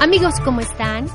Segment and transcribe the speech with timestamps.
[0.00, 1.08] Amigos, ¿cómo están?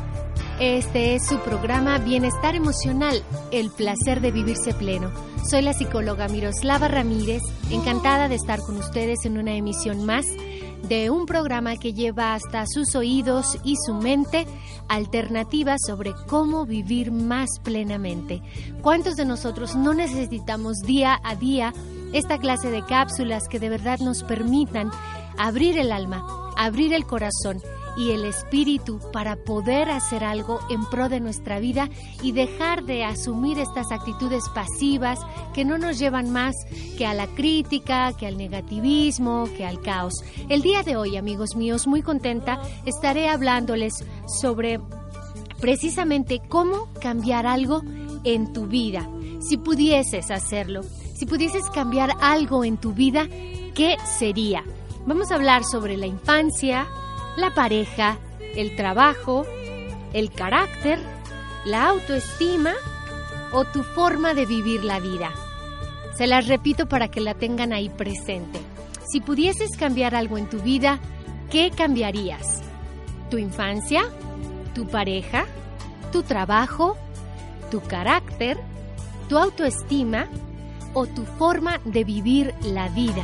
[0.59, 5.11] Este es su programa Bienestar Emocional, el placer de vivirse pleno.
[5.49, 10.27] Soy la psicóloga Miroslava Ramírez, encantada de estar con ustedes en una emisión más
[10.87, 14.45] de un programa que lleva hasta sus oídos y su mente
[14.87, 18.43] alternativas sobre cómo vivir más plenamente.
[18.83, 21.73] ¿Cuántos de nosotros no necesitamos día a día
[22.13, 24.91] esta clase de cápsulas que de verdad nos permitan
[25.39, 26.23] abrir el alma,
[26.55, 27.63] abrir el corazón
[27.97, 31.89] y el espíritu para poder hacer algo en pro de nuestra vida
[32.21, 35.19] y dejar de asumir estas actitudes pasivas
[35.53, 36.55] que no nos llevan más
[36.97, 40.13] que a la crítica, que al negativismo, que al caos.
[40.49, 44.79] El día de hoy, amigos míos, muy contenta, estaré hablándoles sobre
[45.59, 47.81] precisamente cómo cambiar algo
[48.23, 49.09] en tu vida.
[49.39, 50.81] Si pudieses hacerlo,
[51.15, 53.27] si pudieses cambiar algo en tu vida,
[53.73, 54.63] ¿qué sería?
[55.05, 56.87] Vamos a hablar sobre la infancia,
[57.37, 58.17] la pareja,
[58.55, 59.45] el trabajo,
[60.13, 60.99] el carácter,
[61.65, 62.73] la autoestima
[63.51, 65.31] o tu forma de vivir la vida.
[66.17, 68.59] Se las repito para que la tengan ahí presente.
[69.07, 70.99] Si pudieses cambiar algo en tu vida,
[71.49, 72.61] ¿qué cambiarías?
[73.29, 74.03] ¿Tu infancia?
[74.73, 75.45] ¿Tu pareja?
[76.11, 76.97] ¿Tu trabajo?
[77.69, 78.57] ¿Tu carácter?
[79.27, 80.27] ¿Tu autoestima?
[80.93, 83.23] ¿O tu forma de vivir la vida?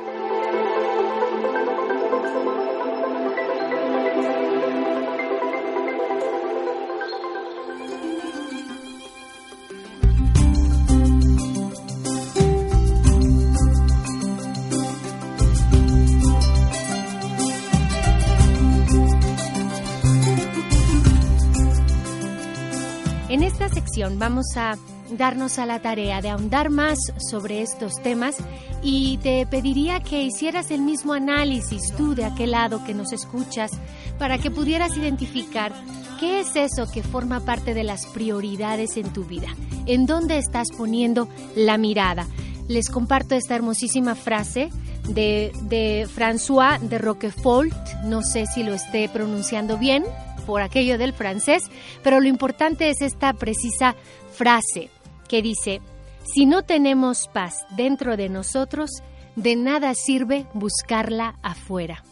[24.17, 24.77] Vamos a
[25.17, 28.37] darnos a la tarea de ahondar más sobre estos temas
[28.81, 33.71] y te pediría que hicieras el mismo análisis tú de aquel lado que nos escuchas
[34.17, 35.73] para que pudieras identificar
[36.19, 39.47] qué es eso que forma parte de las prioridades en tu vida,
[39.85, 42.27] en dónde estás poniendo la mirada.
[42.67, 44.69] Les comparto esta hermosísima frase
[45.09, 47.73] de, de François de Roquefort,
[48.05, 50.05] no sé si lo esté pronunciando bien,
[50.41, 51.63] por aquello del francés,
[52.03, 53.95] pero lo importante es esta precisa
[54.33, 54.89] frase
[55.27, 55.81] que dice,
[56.23, 58.89] si no tenemos paz dentro de nosotros,
[59.35, 62.03] de nada sirve buscarla afuera.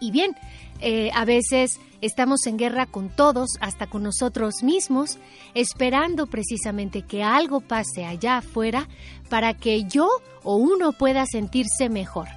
[0.00, 0.36] Y bien,
[0.80, 5.18] eh, a veces estamos en guerra con todos, hasta con nosotros mismos,
[5.54, 8.88] esperando precisamente que algo pase allá afuera
[9.30, 10.08] para que yo
[10.42, 12.28] o uno pueda sentirse mejor.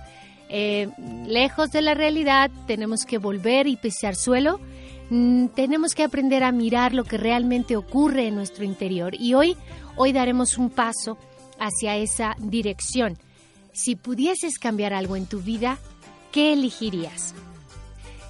[0.50, 0.90] Eh,
[1.28, 4.60] lejos de la realidad, tenemos que volver y pisar suelo
[5.10, 9.58] Mm, tenemos que aprender a mirar lo que realmente ocurre en nuestro interior y hoy,
[9.96, 11.18] hoy daremos un paso
[11.60, 13.18] hacia esa dirección.
[13.74, 15.78] Si pudieses cambiar algo en tu vida,
[16.32, 17.34] ¿qué elegirías?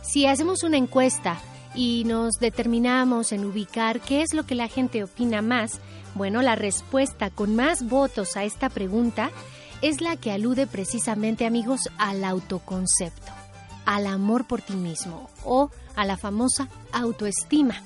[0.02, 1.40] Si hacemos una encuesta
[1.76, 5.80] y nos determinamos en ubicar qué es lo que la gente opina más,
[6.16, 9.32] bueno, la respuesta con más votos a esta pregunta
[9.82, 13.32] es la que alude precisamente, amigos, al autoconcepto,
[13.86, 15.70] al amor por ti mismo o
[16.00, 17.84] a la famosa autoestima.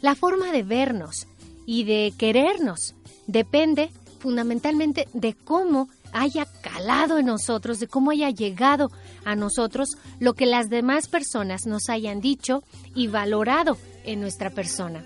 [0.00, 1.26] La forma de vernos
[1.66, 2.94] y de querernos
[3.26, 3.90] depende
[4.20, 8.92] fundamentalmente de cómo haya calado en nosotros, de cómo haya llegado
[9.24, 9.88] a nosotros
[10.20, 12.62] lo que las demás personas nos hayan dicho
[12.94, 15.02] y valorado en nuestra persona.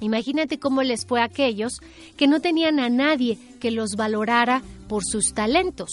[0.00, 1.74] Imagínate cómo les fue a aquellos
[2.16, 5.90] que no tenían a nadie que los valorara por sus talentos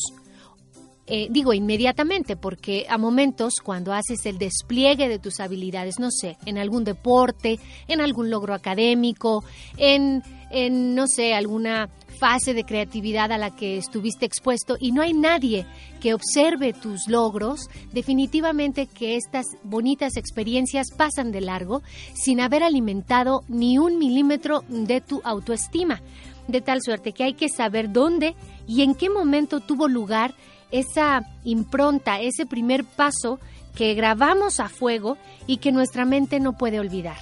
[1.08, 6.38] eh, digo inmediatamente, porque a momentos cuando haces el despliegue de tus habilidades, no sé,
[6.46, 9.46] en algún deporte, en algún logro académico,
[9.78, 10.22] en,
[10.52, 11.90] en no sé, alguna
[12.20, 15.66] fase de creatividad a la que estuviste expuesto y no hay nadie
[16.02, 21.84] que observe tus logros, definitivamente que estas bonitas experiencias pasan de largo
[22.14, 26.02] sin haber alimentado ni un milímetro de tu autoestima.
[26.48, 28.36] De tal suerte que hay que saber dónde
[28.68, 30.34] y en qué momento tuvo lugar
[30.72, 33.40] esa impronta, ese primer paso
[33.76, 37.18] que grabamos a fuego y que nuestra mente no puede olvidar.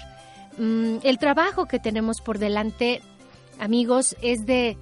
[0.58, 3.02] Mm, el trabajo que tenemos por delante,
[3.60, 4.78] amigos, es de,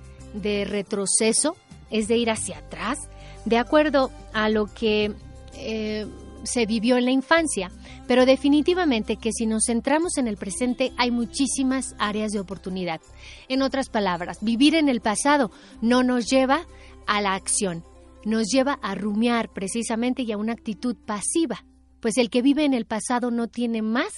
[0.65, 1.55] retroceso,
[1.89, 2.99] es de ir hacia atrás,
[3.45, 5.13] de acuerdo a lo que
[5.55, 6.05] eh,
[6.43, 7.71] se vivió en la infancia,
[8.07, 13.01] pero definitivamente que si nos centramos en el presente hay muchísimas áreas de oportunidad.
[13.47, 15.51] En otras palabras, vivir en el pasado
[15.81, 16.65] no nos lleva
[17.07, 17.83] a la acción,
[18.25, 21.65] nos lleva a rumiar precisamente y a una actitud pasiva,
[21.99, 24.11] pues el que vive en el pasado no tiene más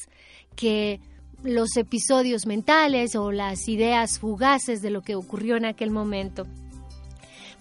[0.55, 0.99] que
[1.43, 6.47] los episodios mentales o las ideas fugaces de lo que ocurrió en aquel momento.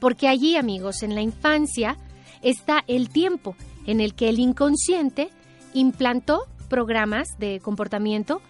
[0.00, 1.96] Porque allí, amigos, en la infancia
[2.42, 3.56] está el tiempo
[3.86, 5.30] en el que el inconsciente
[5.72, 8.40] implantó programas de comportamiento,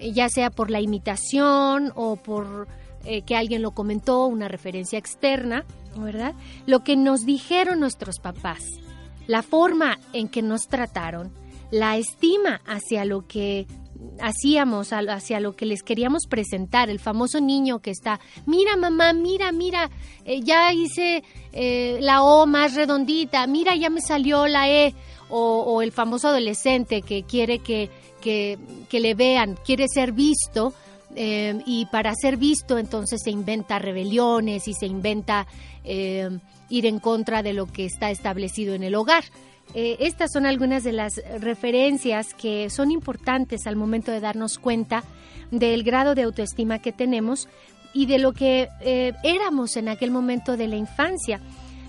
[0.00, 2.68] ya sea por la imitación o por
[3.04, 5.64] eh, que alguien lo comentó, una referencia externa,
[5.96, 6.34] ¿verdad?
[6.66, 8.62] Lo que nos dijeron nuestros papás,
[9.26, 11.32] la forma en que nos trataron,
[11.70, 13.66] la estima hacia lo que
[14.20, 19.52] hacíamos, hacia lo que les queríamos presentar, el famoso niño que está, mira mamá, mira,
[19.52, 19.90] mira,
[20.24, 24.94] eh, ya hice eh, la O más redondita, mira, ya me salió la E,
[25.30, 28.58] o, el famoso adolescente que quiere que, que,
[28.88, 30.74] que le vean, quiere ser visto,
[31.14, 35.46] eh, y para ser visto entonces se inventa rebeliones y se inventa
[35.84, 39.24] ir en contra de lo que está establecido en el hogar.
[39.72, 45.02] Eh, estas son algunas de las referencias que son importantes al momento de darnos cuenta
[45.50, 47.48] del grado de autoestima que tenemos
[47.92, 51.40] y de lo que eh, éramos en aquel momento de la infancia.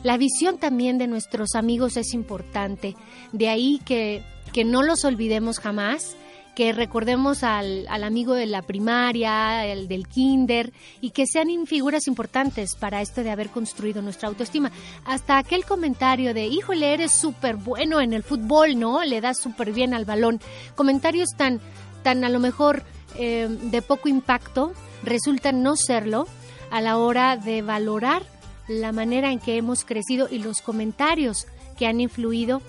[0.03, 2.95] La visión también de nuestros amigos es importante,
[3.31, 4.23] de ahí que,
[4.53, 6.15] que no los olvidemos jamás
[6.55, 10.71] que recordemos al, al, amigo de la primaria, el del kinder,
[11.01, 14.71] y que sean figuras importantes para esto de haber construido nuestra autoestima.
[15.05, 19.03] Hasta aquel comentario de, híjole, eres súper bueno en el fútbol, ¿no?
[19.03, 20.39] Le das súper bien al balón.
[20.75, 21.59] Comentarios tan,
[22.03, 22.83] tan a lo mejor
[23.17, 24.73] eh, de poco impacto
[25.03, 26.27] resultan no serlo
[26.71, 28.23] a la hora de valorar
[28.67, 31.45] la manera en que hemos crecido y los comentarios
[31.77, 32.61] que han influido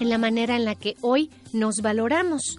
[0.00, 2.58] en la manera en la que hoy nos valoramos.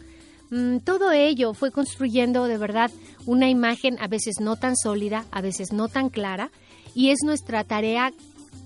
[0.50, 2.92] Mm, todo ello fue construyendo de verdad
[3.26, 6.52] una imagen a veces no tan sólida, a veces no tan clara,
[6.96, 8.14] y es nuestra tarea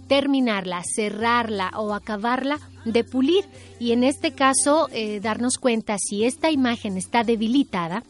[0.07, 3.45] terminarla, cerrarla o acabarla de pulir
[3.79, 8.03] y en este caso eh, darnos cuenta si esta imagen está debilitada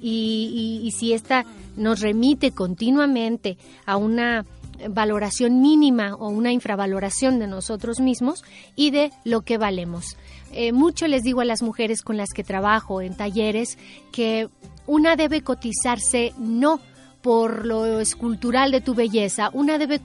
[0.00, 1.44] y, y si esta
[1.76, 4.46] nos remite continuamente a una
[4.88, 8.44] valoración mínima o una infravaloración de nosotros mismos
[8.76, 10.16] y de lo que valemos.
[10.52, 13.78] Eh, mucho les digo a las mujeres con las que trabajo en talleres
[14.12, 14.48] que
[14.86, 16.80] una debe cotizarse no
[17.22, 20.00] por lo escultural de tu belleza, una debe eh,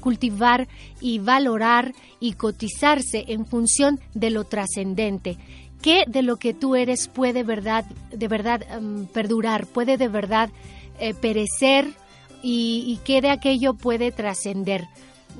[0.00, 0.68] cultivar
[1.00, 5.36] y valorar y cotizarse en función de lo trascendente.
[5.82, 10.48] ¿Qué de lo que tú eres puede verdad, de verdad em, perdurar, puede de verdad
[10.98, 11.88] eh, perecer
[12.42, 14.86] y, y qué de aquello puede trascender?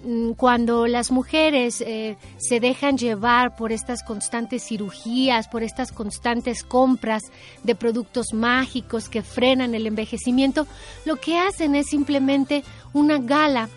[0.03, 6.65] Mm, cuando las mujeres eh, se dejan llevar por estas constantes cirugías, por estas constantes
[6.65, 7.23] compras
[7.63, 10.67] de productos mágicos que frenan el envejecimiento,
[11.05, 13.69] lo que hacen es simplemente una gala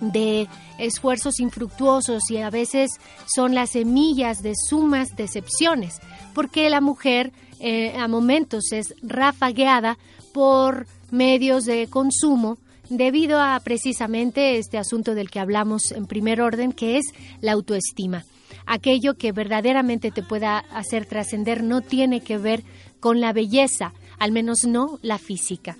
[0.00, 0.48] de
[0.78, 2.90] esfuerzos infructuosos y a veces
[3.26, 6.00] son las semillas de sumas decepciones,
[6.32, 9.98] porque la mujer eh, a momentos es rafagueada
[10.32, 12.56] por medios de consumo
[12.90, 17.06] debido a precisamente este asunto del que hablamos en primer orden, que es
[17.40, 18.24] la autoestima.
[18.66, 22.62] Aquello que verdaderamente te pueda hacer trascender no tiene que ver
[22.98, 25.76] con la belleza, al menos no la física.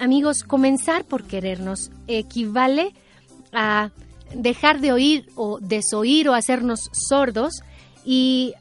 [0.00, 2.94] Amigos, comenzar por querernos equivale
[3.52, 3.90] a
[4.34, 7.62] dejar de oír o desoír o hacernos sordos
[8.04, 8.54] y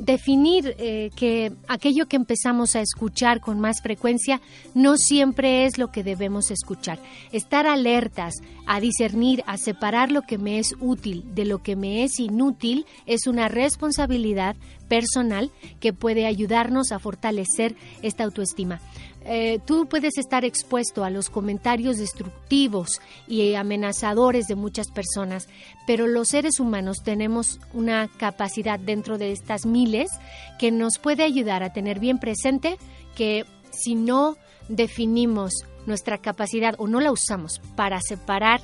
[0.00, 4.40] definir eh, que aquello que empezamos a escuchar con más frecuencia
[4.74, 6.98] no siempre es lo que debemos escuchar.
[7.32, 8.34] Estar alertas
[8.66, 12.86] a discernir, a separar lo que me es útil de lo que me es inútil
[13.06, 14.56] es una responsabilidad
[14.88, 15.50] personal
[15.80, 18.80] que puede ayudarnos a fortalecer esta autoestima.
[19.24, 25.48] Eh, tú puedes estar expuesto a los comentarios destructivos y amenazadores de muchas personas,
[25.86, 30.10] pero los seres humanos tenemos una capacidad dentro de estas miles
[30.58, 32.78] que nos puede ayudar a tener bien presente
[33.14, 34.36] que si no
[34.68, 35.52] definimos
[35.86, 38.60] nuestra capacidad o no la usamos para separar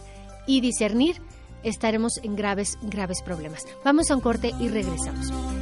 [0.46, 1.20] y discernir,
[1.62, 3.64] estaremos en graves, graves problemas.
[3.84, 5.57] Vamos a un corte y regresamos.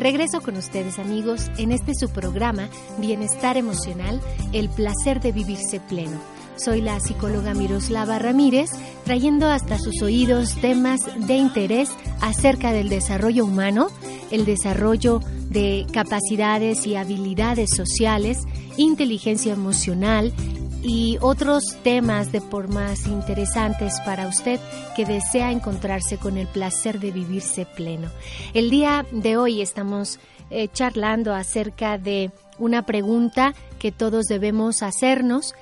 [0.00, 4.20] Regreso con ustedes amigos en este su programa Bienestar Emocional,
[4.52, 6.20] el placer de vivirse pleno.
[6.56, 8.70] Soy la psicóloga Miroslava Ramírez,
[9.04, 11.90] trayendo hasta sus oídos temas de interés
[12.20, 13.88] acerca del desarrollo humano,
[14.30, 18.38] el desarrollo de capacidades y habilidades sociales,
[18.76, 20.32] inteligencia emocional
[20.82, 24.60] y otros temas de por más interesantes para usted
[24.94, 28.08] que desea encontrarse con el placer de vivirse pleno.
[28.54, 30.18] El día de hoy estamos
[30.50, 35.54] eh, charlando acerca de una pregunta que todos debemos hacernos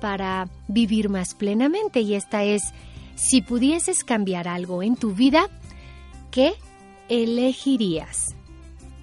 [0.00, 2.62] para vivir más plenamente y esta es,
[3.16, 5.48] si pudieses cambiar algo en tu vida,
[6.30, 6.54] ¿qué
[7.08, 8.34] elegirías?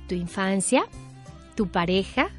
[0.07, 0.85] ¿Tu infancia?
[1.55, 2.29] ¿Tu pareja?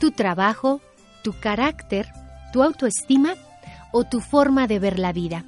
[0.00, 0.80] ¿Tu trabajo?
[1.22, 2.08] ¿Tu carácter?
[2.52, 3.34] Tu autoestima
[3.92, 5.44] o tu forma de ver la vida.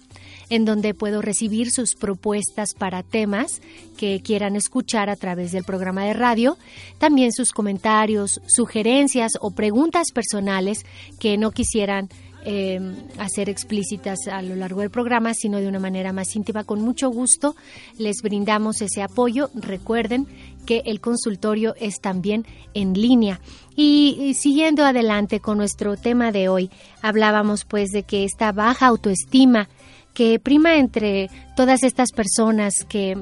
[0.49, 3.61] en donde puedo recibir sus propuestas para temas
[3.97, 6.57] que quieran escuchar a través del programa de radio,
[6.97, 10.85] también sus comentarios, sugerencias o preguntas personales
[11.19, 12.09] que no quisieran
[12.45, 12.79] eh,
[13.17, 16.63] hacer explícitas a lo largo del programa, sino de una manera más íntima.
[16.63, 17.55] Con mucho gusto
[17.97, 19.49] les brindamos ese apoyo.
[19.55, 20.27] Recuerden
[20.65, 23.39] que el consultorio es también en línea.
[23.75, 26.69] Y, siguiendo adelante con nuestro tema de hoy,
[27.01, 29.67] hablábamos pues de que esta baja autoestima
[30.13, 33.17] que prima entre todas estas personas que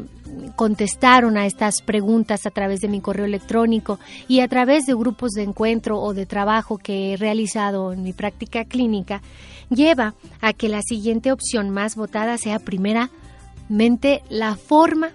[0.55, 5.31] contestaron a estas preguntas a través de mi correo electrónico y a través de grupos
[5.31, 9.21] de encuentro o de trabajo que he realizado en mi práctica clínica,
[9.69, 15.11] lleva a que la siguiente opción más votada sea primeramente la forma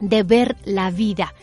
[0.00, 1.34] de ver la vida.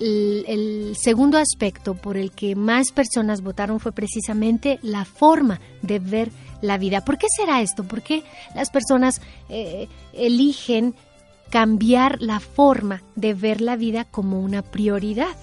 [0.00, 6.30] El, segundo aspecto por el que más personas votaron fue precisamente la forma de ver
[6.62, 7.04] la vida.
[7.04, 7.82] ¿Por qué será esto?
[7.84, 8.22] ¿Por qué
[8.54, 10.94] las personas eh, eligen
[11.50, 15.36] cambiar la forma de ver la vida como una prioridad.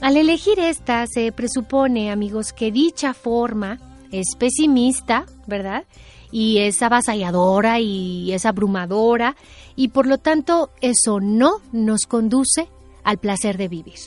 [0.00, 3.78] Al elegir esta, se presupone, amigos, que dicha forma
[4.12, 5.84] es pesimista, ¿verdad?
[6.30, 9.36] Y es avasalladora y es abrumadora,
[9.76, 12.68] y por lo tanto eso no nos conduce
[13.02, 13.98] al placer de vivir,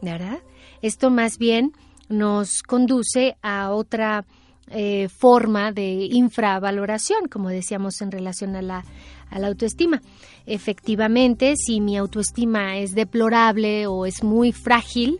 [0.00, 0.38] ¿verdad?
[0.80, 1.72] Esto más bien
[2.08, 4.24] nos conduce a otra
[4.68, 8.84] eh, forma de infravaloración, como decíamos en relación a la,
[9.32, 10.02] a la autoestima.
[10.46, 15.18] Efectivamente, si mi autoestima es deplorable o es muy frágil,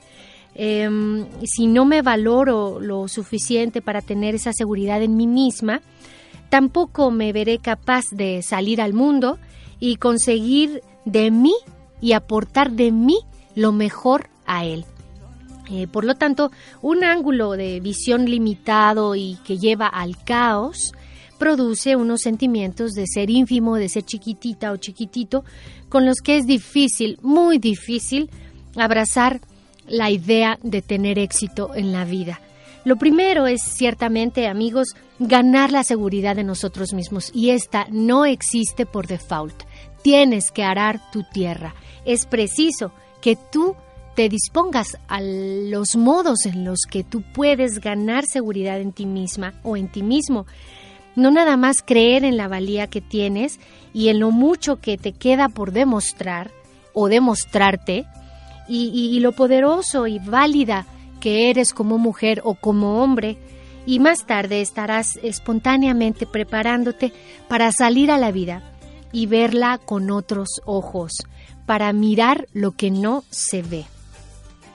[0.55, 5.81] em, si no me valoro lo suficiente para tener esa seguridad en mí misma,
[6.51, 9.39] tampoco me veré capaz de salir al mundo
[9.81, 11.55] y conseguir de mí
[12.01, 13.19] y aportar de mí
[13.55, 14.85] lo mejor a él.
[15.71, 16.51] Eh, por lo tanto,
[16.83, 20.93] un ángulo de visión limitado y que lleva al caos
[21.43, 25.45] produce unos sentimientos de ser ínfimo, de ser chiquitita o chiquitito,
[25.89, 28.31] con los que es difícil, muy difícil,
[28.77, 29.41] abrazar
[29.89, 32.41] la idea de tener éxito en la vida.
[32.85, 38.87] Lo primero es ciertamente, amigos, ganar la seguridad de nosotros mismos y esta no existe
[38.87, 39.65] por default.
[40.03, 41.75] Tienes que arar tu tierra.
[42.05, 43.75] Es preciso que tú
[44.15, 49.55] te dispongas a los modos en los que tú puedes ganar seguridad en ti misma
[49.65, 50.47] o en ti mismo.
[51.15, 53.61] No nada más creer en la valía que tienes
[53.93, 56.51] y en lo mucho que te queda por demostrar
[56.95, 58.07] o demostrarte
[58.69, 60.87] y, lo poderoso y válida
[61.21, 63.37] que eres como mujer o como hombre
[63.85, 67.13] y más tarde estarás espontáneamente preparándote
[67.49, 68.63] para salir a la vida
[69.13, 71.13] y verla con otros ojos,
[71.67, 73.85] para mirar lo que no se ve.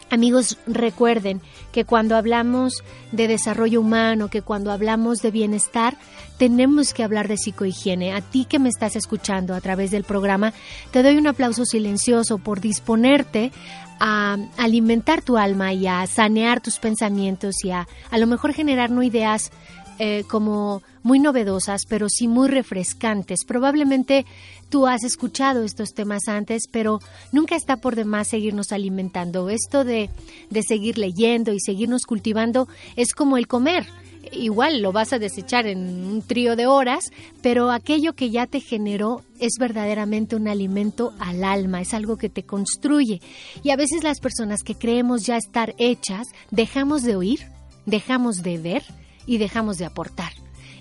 [0.09, 1.41] Amigos, recuerden
[1.73, 5.97] que cuando hablamos de desarrollo humano, que cuando hablamos de bienestar,
[6.37, 8.13] tenemos que hablar de psicohigiene.
[8.13, 10.53] A ti que me estás escuchando a través del programa,
[10.91, 13.51] te doy un aplauso silencioso por disponerte
[13.99, 18.91] a alimentar tu alma y a sanear tus pensamientos y a a lo mejor generar
[18.91, 19.51] no ideas
[19.99, 23.45] eh, como muy novedosas, pero sí muy refrescantes.
[23.45, 24.25] Probablemente
[24.69, 26.99] tú has escuchado estos temas antes, pero
[27.31, 29.49] nunca está por demás seguirnos alimentando.
[29.49, 30.09] Esto de,
[30.49, 33.85] de seguir leyendo y seguirnos cultivando es como el comer.
[34.31, 37.11] igual lo vas a desechar en un trío de horas,
[37.41, 42.29] pero aquello que ya te generó es verdaderamente un alimento al alma, es algo que
[42.29, 43.21] te construye.
[43.63, 47.47] Y a veces las personas que creemos ya estar hechas, dejamos de oír,
[47.85, 48.83] dejamos de ver
[49.27, 50.31] y dejamos de aportar.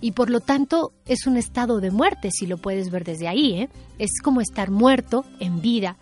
[0.00, 3.60] Y por lo tanto es un estado de muerte, si lo puedes ver desde ahí.
[3.60, 3.68] ¿eh?
[3.98, 5.96] Es como estar muerto en vida.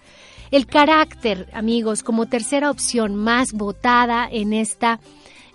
[0.51, 5.01] El carácter, amigos, como tercera opción más votada en esta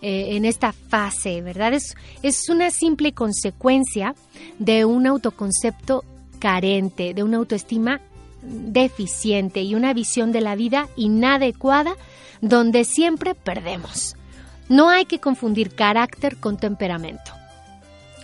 [0.02, 1.74] eh, en esta fase, ¿verdad?
[1.74, 4.16] Es, es una simple consecuencia
[4.58, 6.06] de un autoconcepto
[6.40, 8.00] carente, de una autoestima
[8.42, 11.96] deficiente y una visión de la vida inadecuada
[12.40, 14.16] donde siempre perdemos.
[14.70, 17.32] No hay que confundir carácter con temperamento.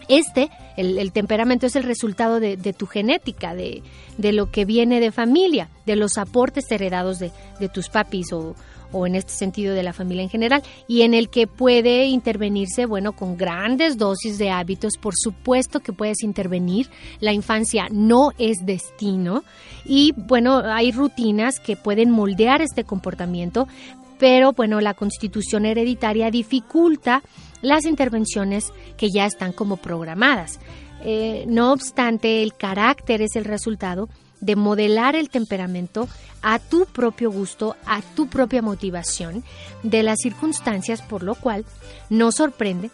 [0.07, 3.81] Este, el, temperamento es el resultado de, tu genética, de,
[4.17, 8.55] lo que viene de familia, de los aportes heredados de, de tus papis o,
[8.91, 12.85] o en este sentido de la familia en general, y en el que puede intervenirse,
[12.85, 18.65] bueno, con grandes dosis de hábitos, por supuesto que puedes intervenir, la infancia no es
[18.65, 19.43] destino,
[19.85, 23.67] y bueno, hay rutinas que pueden moldear este comportamiento,
[24.17, 27.21] pero bueno, la constitución hereditaria dificulta
[27.61, 30.59] las intervenciones que ya están como programadas.
[31.03, 34.09] Eh, no obstante, el carácter es el resultado
[34.41, 36.07] de modelar el temperamento
[36.41, 39.43] a tu propio gusto, a tu propia motivación
[39.83, 41.65] de las circunstancias, por lo cual
[42.09, 42.91] no sorprende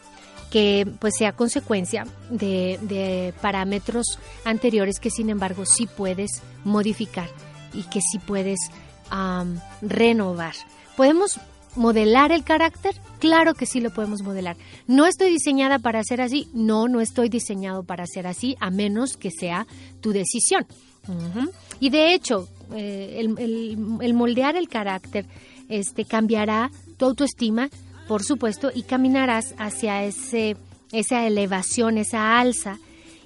[0.52, 7.30] que pues sea consecuencia de, parámetros anteriores que sin embargo sí puedes modificar
[7.74, 8.60] y que sí puedes
[9.82, 10.54] renovar.
[11.02, 11.40] ¿Podemos
[11.76, 12.94] modelar el carácter?
[13.18, 14.56] Claro que sí lo podemos modelar.
[14.86, 19.18] No estoy diseñada para ser así, no, no estoy diseñado para ser así, a menos
[19.18, 19.66] que sea
[20.00, 20.68] tu decisión.
[21.80, 25.26] Y de hecho, eh, el, moldear el carácter
[25.70, 27.72] este, cambiará tu autoestima,
[28.08, 30.56] por supuesto, y caminarás hacia ese,
[30.92, 32.78] esa elevación, esa alza,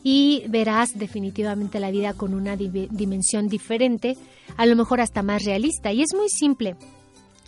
[0.01, 4.15] y verás definitivamente la vida con una dimensión diferente,
[4.56, 5.91] a lo mejor hasta más realista.
[5.91, 6.78] Y es muy simple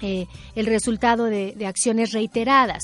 [0.01, 2.83] eh, el resultado de, acciones reiteradas.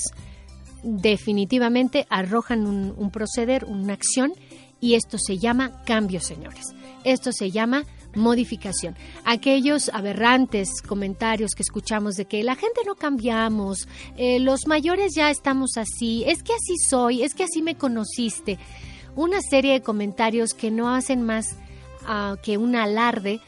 [0.82, 4.32] Definitivamente arrojan un proceder, una acción,
[4.80, 6.74] y esto se llama cambio, señores.
[7.04, 8.96] Esto se llama modificación.
[9.24, 15.30] Aquellos aberrantes comentarios que escuchamos de que la gente no cambiamos, eh, los mayores ya
[15.30, 18.58] estamos así, es que así soy, es que así me conociste.
[19.16, 21.56] Una serie de comentarios que no hacen más
[22.06, 23.40] ah, que un alarde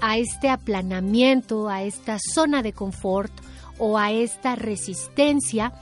[0.00, 3.32] a este aplanamiento, a esta zona de confort
[3.78, 5.72] o a esta resistencia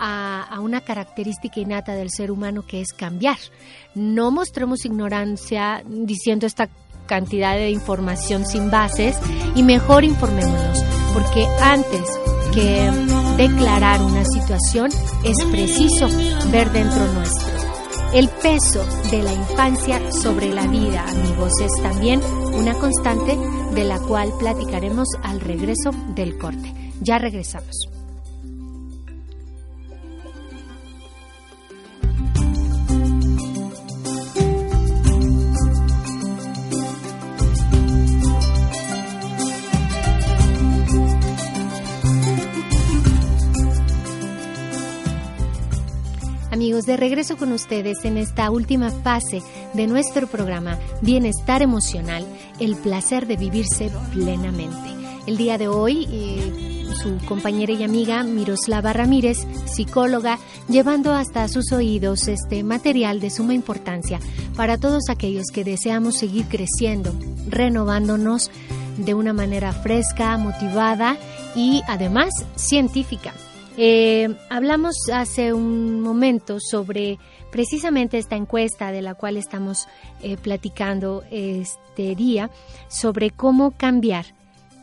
[0.00, 3.36] a, una característica innata del ser humano que es cambiar.
[3.94, 6.68] No mostremos ignorancia diciendo esta
[7.06, 9.18] cantidad de información sin bases
[9.54, 12.04] y mejor informémonos, porque antes
[12.54, 12.90] que
[13.36, 14.90] declarar una situación
[15.24, 16.08] es preciso
[16.50, 17.59] ver dentro nuestro.
[18.12, 22.20] El peso de la infancia sobre la vida, amigos, es también
[22.54, 23.36] una constante
[23.72, 26.74] de la cual platicaremos al regreso del corte.
[27.00, 27.99] Ya regresamos.
[46.60, 49.40] Amigos, de regreso con ustedes en esta última fase
[49.72, 52.26] de nuestro programa Bienestar Emocional,
[52.58, 54.90] el placer de vivirse plenamente.
[55.26, 61.72] El día de hoy, eh, su compañera y amiga Miroslava Ramírez, psicóloga, llevando hasta sus
[61.72, 64.20] oídos este material de suma importancia
[64.54, 67.14] para todos aquellos que deseamos seguir creciendo,
[67.48, 68.50] renovándonos
[68.98, 71.16] de una manera fresca, motivada
[71.56, 73.32] y además científica.
[73.82, 77.18] Eh, hablamos hace un momento sobre
[77.50, 79.88] precisamente esta encuesta de la cual estamos
[80.20, 82.50] eh, platicando este día,
[82.88, 84.26] sobre cómo cambiar.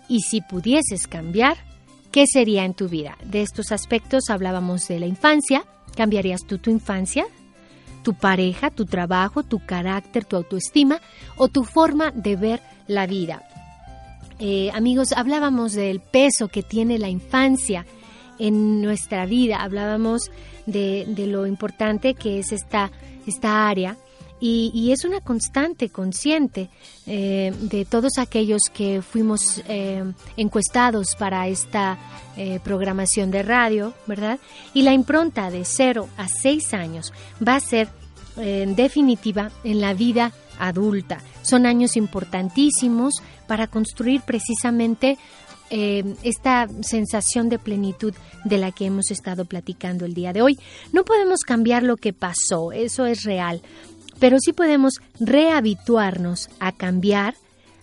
[0.10, 1.58] Y si pudieses cambiar,
[2.12, 3.20] ¿qué sería en tu vida?
[3.24, 5.64] De estos aspectos hablábamos de la infancia.
[5.96, 7.28] ¿Cambiarías tú tu infancia?
[8.02, 11.02] ¿Tu pareja, tu trabajo, tu carácter, tu autoestima
[11.36, 13.44] o tu forma de ver la vida?
[14.40, 17.86] Eh, amigos, hablábamos del peso que tiene la infancia
[18.40, 19.64] en nuestra vida.
[19.64, 20.32] Hablábamos
[20.66, 22.92] de, lo importante que es esta,
[23.26, 23.98] esta área
[24.40, 26.70] y, es una constante consciente
[27.08, 30.04] eh, de todos aquellos que fuimos eh,
[30.36, 31.98] encuestados para esta
[32.36, 34.40] eh, programación de radio, ¿verdad?
[34.76, 37.14] Y la impronta de 0 a 6 años
[37.46, 37.90] va a ser
[38.38, 41.18] definitiva en la vida adulta.
[41.42, 43.16] Son años importantísimos
[43.48, 45.18] para construir precisamente
[45.70, 48.14] eh, esta sensación de plenitud
[48.46, 50.58] de la que hemos estado platicando el día de hoy.
[50.94, 53.62] No podemos cambiar lo que pasó, eso es real,
[54.20, 57.36] pero sí podemos rehabituarnos a cambiar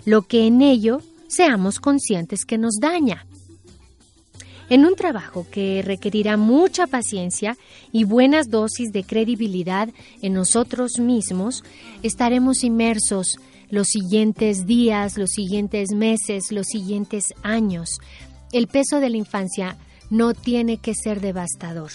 [0.05, 3.27] lo que en ello seamos conscientes que nos daña.
[4.71, 7.57] En un trabajo que requerirá mucha paciencia
[7.93, 9.91] y buenas dosis de credibilidad
[10.23, 11.63] en nosotros mismos,
[12.03, 13.37] estaremos inmersos
[13.75, 17.99] los siguientes días, los siguientes meses, los siguientes años.
[18.53, 19.77] El peso de la infancia
[20.11, 21.91] no tiene que ser devastador.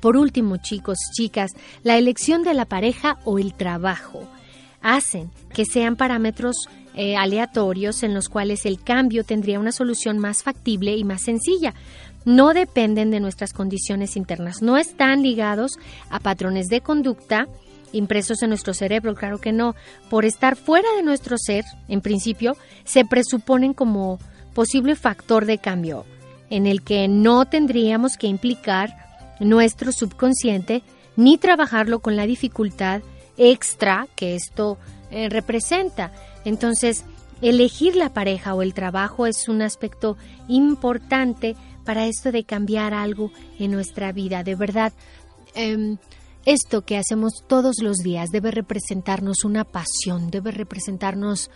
[0.00, 1.52] Por último, chicos, chicas,
[1.82, 4.28] la elección de la pareja o el trabajo
[4.82, 6.56] hacen que sean parámetros
[6.94, 11.72] eh, aleatorios en los cuales el cambio tendría una solución más factible y más sencilla.
[12.26, 15.72] No dependen de nuestras condiciones internas, no están ligados
[16.10, 17.48] a patrones de conducta
[17.92, 19.74] impresos en nuestro cerebro, claro que no.
[20.10, 24.18] Por estar fuera de nuestro ser, en principio, se presuponen como
[24.54, 26.04] posible factor de cambio,
[26.50, 28.96] en el que no tendríamos que implicar
[29.40, 30.82] nuestro subconsciente
[31.16, 33.02] ni trabajarlo con la dificultad
[33.36, 34.78] extra que esto
[35.10, 36.12] eh, representa.
[36.44, 37.04] Entonces,
[37.40, 40.16] elegir la pareja o el trabajo es un aspecto
[40.48, 44.42] importante para esto de cambiar algo en nuestra vida.
[44.44, 44.92] De verdad,
[45.54, 45.98] em,
[46.44, 51.50] esto que hacemos todos los días debe representarnos una pasión, debe representarnos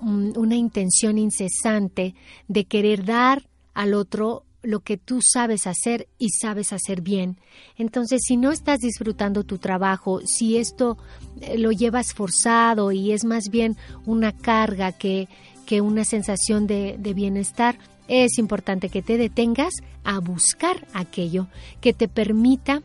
[0.00, 2.14] una intención incesante
[2.48, 7.38] de querer dar al otro lo que tú sabes hacer y sabes hacer bien.
[7.76, 10.98] Entonces, si no estás disfrutando tu trabajo, si esto
[11.40, 15.28] eh, lo llevas forzado y es más bien una carga que,
[15.66, 21.48] que una sensación de, de bienestar, es importante que te detengas a buscar aquello
[21.80, 22.82] que te permita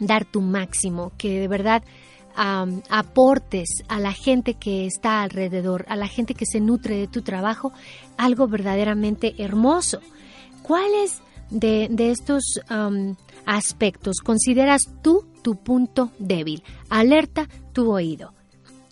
[0.00, 1.82] dar tu máximo, que de verdad
[2.36, 7.22] aportes a la gente que está alrededor, a la gente que se nutre de tu
[7.22, 7.72] trabajo,
[8.16, 10.00] algo verdaderamente hermoso.
[10.62, 12.60] ¿Cuáles de, estos
[13.46, 16.62] aspectos consideras tú tu punto débil?
[16.88, 18.32] Alerta tu oído.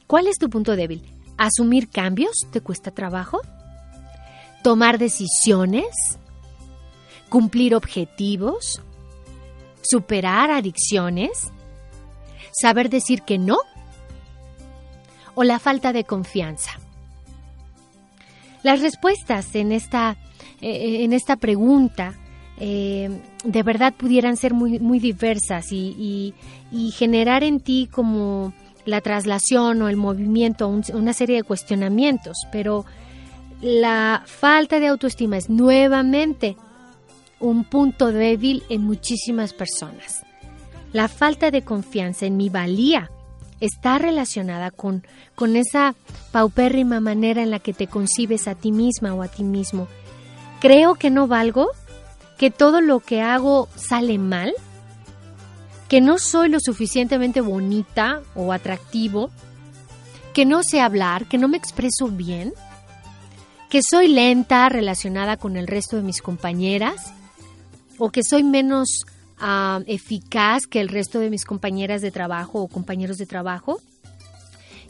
[0.07, 1.03] ¿Cuál es tu punto débil?
[1.37, 3.41] ¿Asumir cambios te cuesta trabajo?
[4.63, 5.87] ¿Tomar decisiones?
[7.29, 8.81] ¿Cumplir objetivos?
[9.83, 11.51] Superar adicciones,
[12.53, 13.59] saber decir que no
[15.35, 16.73] o la falta de confianza.
[18.63, 20.17] Las respuestas en esta,
[20.61, 22.15] eh, en esta pregunta
[22.59, 23.11] eh,
[23.45, 26.35] de verdad pudieran ser muy, muy diversas y,
[26.95, 28.53] generar en ti como
[28.85, 32.85] la traslación o el movimiento, una serie de cuestionamientos, pero
[33.61, 36.57] la falta de autoestima es nuevamente
[37.43, 40.25] un punto débil en muchísimas personas.
[40.93, 43.11] La falta de confianza en mi valía
[43.61, 45.95] está relacionada con, con esa
[46.31, 49.89] paupérrima manera en la que te concibes a ti misma o a ti mismo.
[50.61, 51.69] Creo que no valgo,
[52.39, 54.55] que todo lo que hago sale mal,
[55.89, 59.31] que no soy lo suficientemente bonita o atractivo,
[60.33, 62.53] que no sé hablar, que no me expreso bien,
[63.69, 67.13] que soy lenta relacionada con el resto de mis compañeras,
[67.99, 69.05] o que soy menos
[69.39, 73.81] ah, eficaz que el resto de mis compañeras de trabajo o compañeros de trabajo,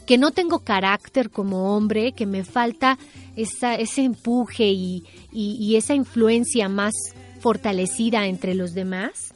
[0.05, 2.97] que no tengo carácter como hombre, que me falta
[3.35, 6.93] ese empuje y, esa influencia más
[7.39, 9.33] fortalecida entre los demás.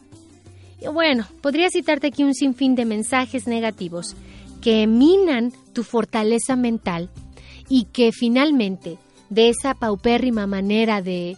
[0.82, 4.16] Y bueno, podría citarte aquí un sinfín de mensajes negativos
[4.62, 7.10] que minan tu fortaleza mental
[7.70, 8.98] y que finalmente
[9.30, 11.38] de esa paupérrima manera de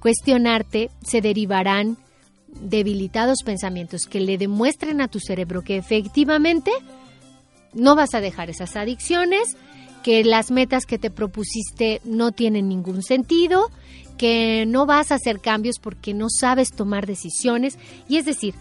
[0.00, 1.96] cuestionarte, se derivarán
[2.48, 6.72] debilitados pensamientos que le demuestren a tu cerebro que efectivamente
[7.72, 9.56] no vas a dejar esas adicciones,
[10.02, 13.70] que las metas que te propusiste no tienen ningún sentido,
[14.18, 17.78] que no vas a hacer cambios porque no sabes tomar decisiones.
[18.08, 18.54] Y es decir,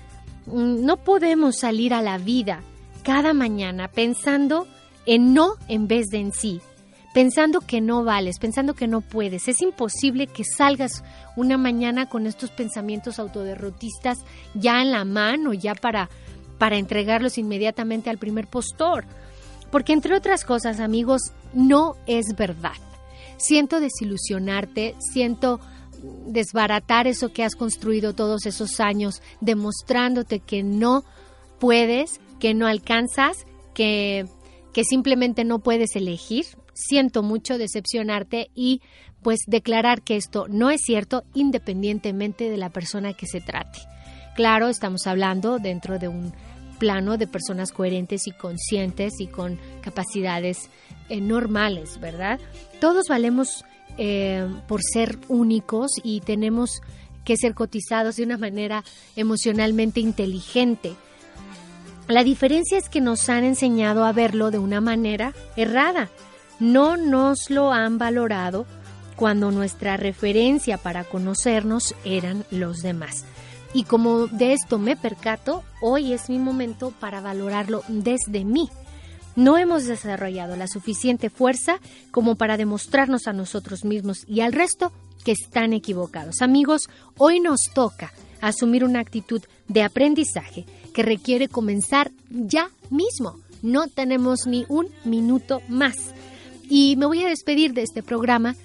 [0.46, 2.62] mm, no podemos salir a la vida
[3.04, 4.68] cada mañana pensando
[5.06, 6.62] en no en vez de en sí
[7.20, 9.50] pensando que no vales, pensando que no puedes.
[9.50, 11.04] Es imposible que salgas
[11.36, 14.20] una mañana con estos pensamientos autoderrotistas
[14.54, 16.10] ya en la mano, ya para,
[16.58, 19.04] para entregarlos inmediatamente al primer postor.
[19.70, 22.78] Porque entre otras cosas, amigos, no es verdad.
[23.36, 25.60] Siento desilusionarte, siento
[26.26, 31.04] desbaratar eso que has construido todos esos años, demostrándote que no
[31.60, 34.26] puedes, que no alcanzas, que,
[34.72, 38.82] que simplemente no puedes elegir siento mucho decepcionarte y
[39.22, 43.80] pues declarar que esto no es cierto independientemente de la persona que se trate.
[44.36, 46.34] Claro, estamos hablando dentro de un
[46.80, 50.70] plano de personas coherentes y conscientes y con capacidades
[51.10, 52.40] eh, normales, ¿verdad?
[52.80, 53.66] Todos valemos
[53.98, 56.82] eh, por ser únicos y tenemos
[57.26, 58.84] que ser cotizados de una manera
[59.16, 60.94] emocionalmente inteligente.
[62.08, 66.10] La diferencia es que nos han enseñado a verlo de una manera errada.
[66.60, 68.66] No nos lo han valorado
[69.16, 73.26] cuando nuestra referencia para conocernos eran los demás.
[73.74, 78.70] Y como de esto me percato, hoy es mi momento para valorarlo desde mí.
[79.36, 81.80] No hemos desarrollado la suficiente fuerza
[82.12, 84.92] como para demostrarnos a nosotros mismos y al resto
[85.24, 86.42] que están equivocados.
[86.42, 93.40] Amigos, hoy nos toca asumir una actitud de aprendizaje que requiere comenzar ya mismo.
[93.62, 96.14] No tenemos ni un minuto más.
[96.70, 98.56] Y me voy a despedir de este programa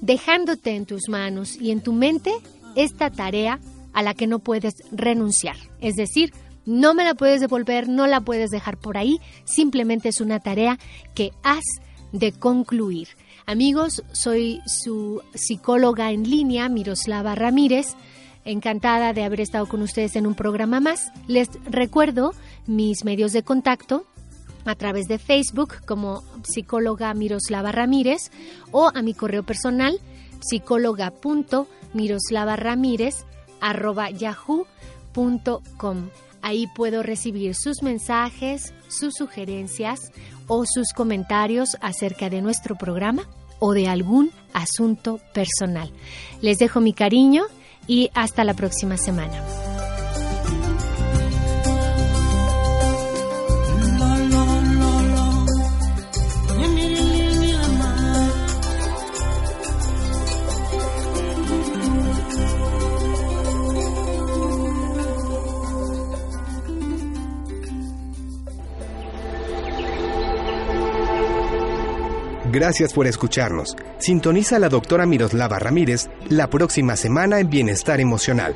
[0.00, 2.32] dejándote en tus manos y en tu mente
[2.76, 3.58] esta tarea
[3.94, 5.56] a la que no puedes renunciar.
[5.80, 6.32] Es decir,
[6.66, 10.78] no me la puedes devolver, no la puedes dejar por ahí, simplemente es una tarea
[11.14, 11.64] que has
[12.12, 13.08] de concluir.
[13.46, 17.94] Amigos, soy su psicóloga en línea, Miroslava Ramírez.
[18.46, 21.10] Encantada de haber estado con ustedes en un programa más.
[21.28, 22.34] Les recuerdo
[22.66, 24.06] mis medios de contacto
[24.64, 28.30] a través de Facebook como psicóloga Miroslava Ramírez
[28.70, 30.00] o a mi correo personal
[34.18, 36.08] yahoo.com
[36.42, 40.12] Ahí puedo recibir sus mensajes, sus sugerencias
[40.46, 43.26] o sus comentarios acerca de nuestro programa
[43.60, 45.90] o de algún asunto personal.
[46.42, 47.44] Les dejo mi cariño
[47.86, 49.42] y hasta la próxima semana.
[72.54, 73.76] Gracias por escucharnos.
[73.98, 78.54] Sintoniza a la doctora Miroslava Ramírez la próxima semana en Bienestar Emocional,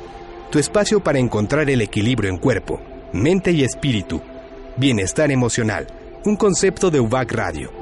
[0.49, 2.79] tu espacio para encontrar el equilibrio en cuerpo,
[3.11, 4.21] mente y espíritu.
[4.77, 5.87] Bienestar Emocional,
[6.23, 7.78] un concepto de UBAC Radio